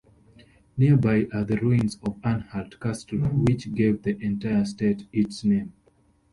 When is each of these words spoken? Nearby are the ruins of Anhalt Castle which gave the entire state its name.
Nearby 0.77 1.27
are 1.31 1.43
the 1.43 1.57
ruins 1.57 1.99
of 2.01 2.19
Anhalt 2.23 2.79
Castle 2.79 3.19
which 3.19 3.71
gave 3.75 4.01
the 4.01 4.17
entire 4.17 4.65
state 4.65 5.05
its 5.13 5.43
name. 5.43 5.73